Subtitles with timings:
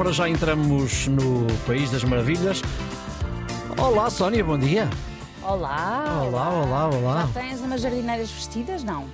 [0.00, 2.62] Para já entramos no País das Maravilhas.
[3.76, 4.88] Olá, Sónia, bom dia.
[5.42, 6.22] Olá!
[6.26, 7.28] Olá, olá, olá.
[7.34, 8.82] Já tens umas jardineiras vestidas?
[8.82, 9.04] Não.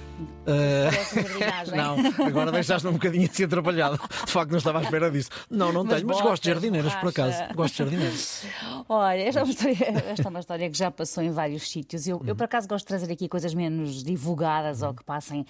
[0.47, 3.99] Uh, não, agora deixaste-me um bocadinho assim atrapalhado.
[4.25, 5.29] De facto, não estava à espera disso.
[5.51, 7.37] Não, não Mas tenho, mas gosto de jardineiras, por acaso.
[7.55, 8.47] Gosto de jardineiras.
[8.89, 12.07] Olha, esta é, uma história, esta é uma história que já passou em vários sítios.
[12.07, 12.37] Eu, eu, Uhum.
[12.37, 15.45] por acaso, gosto de trazer aqui coisas menos divulgadas ou que passem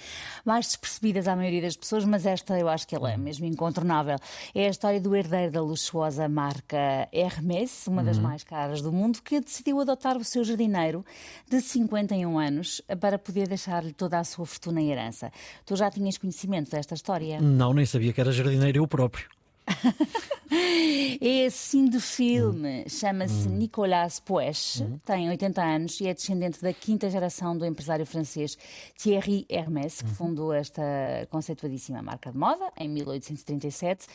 [0.45, 4.17] mais despercebidas à maioria das pessoas, mas esta eu acho que ela é mesmo incontornável.
[4.55, 8.07] É a história do herdeiro da luxuosa marca Hermès, uma Uhum.
[8.07, 11.05] das mais caras do mundo, que decidiu adotar o seu jardineiro
[11.49, 15.31] de 51 anos para poder deixar-lhe toda a sua fortuna em herança.
[15.65, 17.41] Tu já tinhas conhecimento desta história?
[17.41, 19.29] Não, nem sabia que era jardineiro eu próprio.
[21.21, 22.85] É assim de filme.
[22.89, 28.57] Chama-se Nicolas Poesch, tem 80 anos e é descendente da quinta geração do empresário francês
[28.97, 30.83] Thierry Hermès, que fundou esta
[31.31, 34.07] conceituadíssima marca de moda em 1837.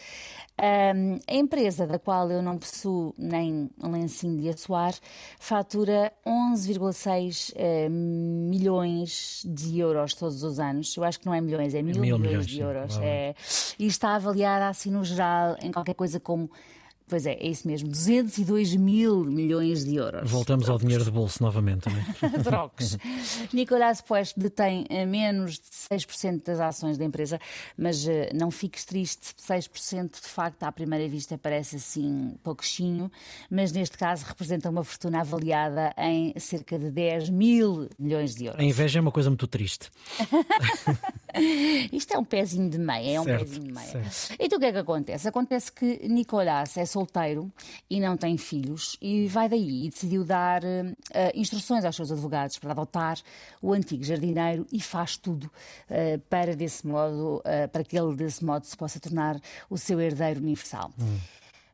[0.58, 4.94] Ahm, a empresa, da qual eu não possuo nem um lencinho de assoar,
[5.40, 10.96] fatura 11,6 eh, milhões de euros todos os anos.
[10.96, 13.00] Eu acho que não é milhões, é mil, Mil milhões, milhões, de euros.
[13.02, 13.36] É,
[13.78, 16.50] e está avaliada assim no geral em qualquer coisa como.
[17.12, 20.32] Pois é, é isso mesmo, 202 mil milhões de euros.
[20.32, 22.06] Voltamos ao dinheiro de bolso novamente, não é?
[23.52, 27.38] Nicolás Poeste detém eh, menos de 6% das ações da empresa,
[27.78, 33.12] mas eh, não fiques triste, 6% de facto à primeira vista parece assim pouquinho,
[33.50, 38.62] mas neste caso representa uma fortuna avaliada em cerca de 10 mil milhões de euros.
[38.62, 39.90] A inveja é uma coisa muito triste.
[41.92, 44.10] Isto é um pezinho de meia, é um Certo, pezinho de meia.
[44.10, 44.36] certo.
[44.40, 45.28] Então o que é que acontece?
[45.28, 47.52] Acontece que Nicolás é solteiro
[47.90, 52.58] e não tem filhos e vai daí e decidiu dar eh, instruções aos seus advogados
[52.60, 53.18] para adotar
[53.62, 55.50] o antigo jardineiro e faz tudo
[55.90, 60.00] eh, para desse modo, eh, para que ele desse modo se possa tornar o seu
[60.00, 60.92] herdeiro universal.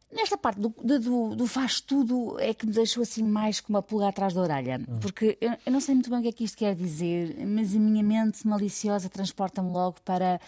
[0.09, 3.81] Nesta parte do, do- do- faz tudo é que me deixou assim mais com uma
[3.81, 4.80] pulga atrás da orelha.
[5.02, 7.76] Porque eu, eu não sei muito bem o que é que isto quer dizer, mas
[7.76, 10.39] a minha mente maliciosa transporta-me logo para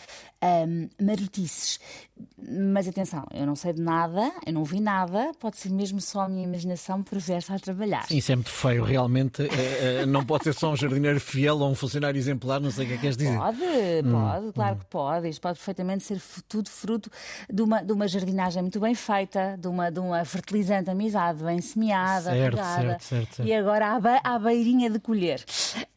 [0.41, 1.79] ahm, marotices.
[2.37, 6.21] Mas atenção, eu não sei de nada, eu não vi nada, pode ser mesmo só
[6.21, 8.03] a minha imaginação perversa a trabalhar.
[8.07, 9.41] Sim, Isso é muito feio, realmente.
[9.43, 12.85] Eh, eh, não pode ser só um jardineiro fiel ou um funcionário exemplar, não sei
[12.85, 13.37] o que é que queres dizer.
[13.37, 13.59] Pode,
[14.03, 15.29] Hum, pode, claro que pode.
[15.29, 17.09] Isto pode perfeitamente ser tudo fruto
[17.51, 21.61] de uma, de uma jardinagem muito bem feita, de uma, de uma fertilizante amizade bem
[21.61, 22.81] semeada, Certo, regada.
[22.81, 23.47] certo, certo, certo.
[23.47, 25.43] E agora à, be- à beirinha de colher.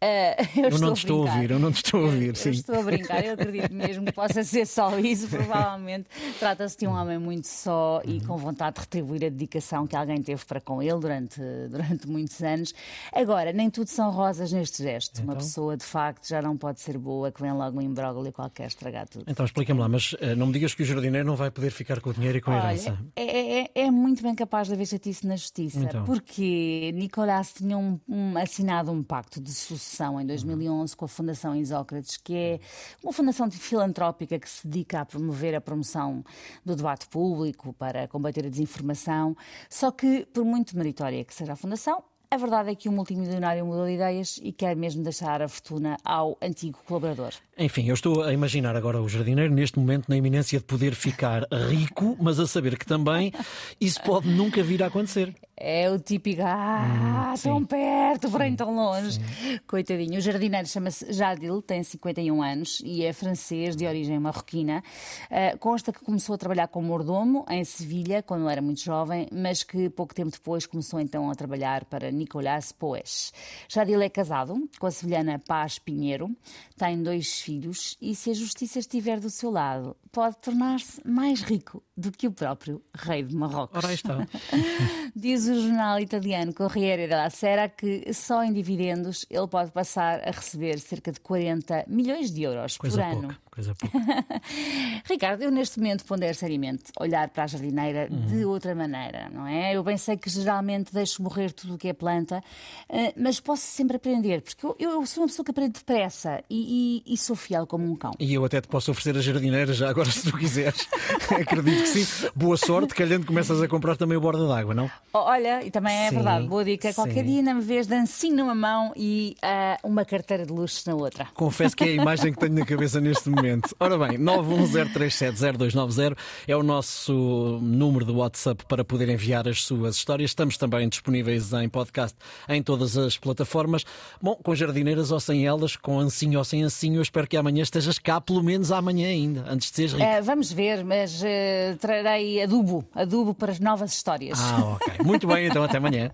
[0.01, 2.35] Eh, eu, Eu não te estou a ouvir, eu não te estou a ouvir, Eu
[2.35, 2.51] sim.
[2.51, 5.29] estou a brincar, eu acredito mesmo que possa ser só isso.
[5.29, 6.07] Provavelmente
[6.39, 10.23] trata-se de um homem muito só e com vontade de retribuir a dedicação que alguém
[10.23, 12.75] teve para com ele durante, durante muitos anos.
[13.13, 15.19] Agora, nem tudo são rosas neste gesto.
[15.23, 15.37] Uma Então?
[15.37, 19.09] pessoa, de facto, já não pode ser boa, que vem logo um imbróglio qualquer estragar
[19.09, 19.25] tudo.
[19.27, 22.01] Então explica-me lá, mas eh, não me digas que o jardineiro não vai poder ficar
[22.01, 22.91] com o dinheiro e com a herança.
[22.91, 26.05] Olha, é, é- é muito bem capaz de haver chatice na justiça, Então.
[26.05, 31.55] porque Nicolás tinha um- um- assinado um pacto de sucessão em 2011 com a Fundação
[31.57, 32.61] Isócrates, que é
[33.03, 36.25] uma fundação filantrópica que se dedica a promover a promoção
[36.65, 39.37] do debate público para combater a desinformação.
[39.69, 42.03] Só que, por muito meritória que seja a fundação,
[42.33, 45.99] a verdade é que o multimilionário mudou de ideias e quer mesmo deixar a fortuna
[46.03, 47.35] ao antigo colaborador.
[47.59, 51.47] Enfim, eu estou a imaginar agora o jardineiro neste momento na iminência de poder ficar
[51.69, 53.35] rico, mas a saber que também
[53.79, 55.35] isso pode nunca vir a acontecer.
[55.57, 59.21] É o típico, ah, tão perto, porém tão longe.
[59.67, 60.19] Coitadinho.
[60.19, 64.83] O jardineiro chama-se Jadil, tem 51 anos e é francês, de origem marroquina.
[65.31, 69.63] Ah, consta que começou a trabalhar como mordomo em Sevilha, quando era muito jovem, mas
[69.63, 73.33] que pouco tempo depois começou então a trabalhar para Nicolás Poes.
[73.69, 76.35] Jadil é casado com a sevilhana Paz Pinheiro,
[76.77, 81.83] tem dois filhos e, se a justiça estiver do seu lado, pode tornar-se mais rico
[81.97, 83.83] do que o próprio rei de Marrocos.
[83.83, 84.27] Ora está.
[85.15, 90.31] Diz o jornal italiano Corriere della Sera que só em dividendos ele pode passar a
[90.31, 93.21] receber cerca de 40 milhões de euros Coisa por ano.
[93.23, 93.99] pouca, coisa pouca.
[95.09, 99.75] Ricardo, eu neste momento pondero seriamente olhar para a jardineira de outra maneira, não é?
[99.77, 102.43] Eu bem sei que geralmente deixo morrer tudo o que é planta,
[102.89, 107.03] eh, mas posso sempre aprender, porque eu, eu sou uma pessoa que aprende depressa e,
[107.07, 108.13] e- e sou fiel como um cão.
[108.19, 110.89] E eu até te posso oferecer a jardineira já agora, se tu quiseres.
[111.31, 112.31] Acredito que sim.
[112.35, 114.91] Boa sorte, calhando começas a comprar também o borda d'água, não?
[115.13, 116.93] O- Olha, e também é Sim, verdade, boa dica.
[116.93, 117.33] Qualquer sim.
[117.33, 121.27] dia, na vez de ancinho numa mão e ah, uma carteira de luxo na outra.
[121.33, 123.75] Confesso que é a imagem que tenho na cabeça neste momento.
[123.81, 130.33] Ora bem, 910370290 é o nosso número de WhatsApp para poder enviar as suas histórias.
[130.33, 133.87] Estamos também disponíveis em podcast em todas as plataformas.
[134.21, 137.63] Bom, com jardineiras ou sem elas, com ancinho ou sem ancinho, eu espero que amanhã
[137.63, 140.05] estejas cá, pelo menos amanhã ainda, antes de seres rico.
[140.05, 144.39] Eh, vamos ver, mas eh, trarei adubo, adubo para as novas histórias.
[144.39, 144.93] Ah, ok.
[145.03, 146.11] Muito bem, então até amanhã.